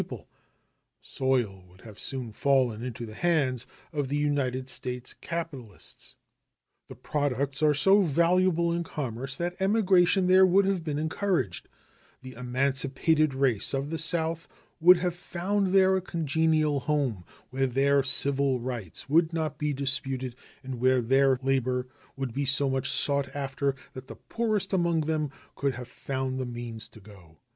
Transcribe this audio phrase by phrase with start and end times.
[0.09, 0.25] The
[1.03, 6.15] soil would have soon fallen into the hands of United States capitalists.
[6.87, 11.69] The products are so valuable in commerce that emigration there would have been encouraged;
[12.23, 14.47] the emancipated race of the South
[14.79, 20.35] would have found there a congenial home, where their civil rights would not be disputed
[20.63, 21.87] and where their labor
[22.17, 26.45] would be so much sought after that the poorest among them could have found the
[26.47, 27.37] means to go.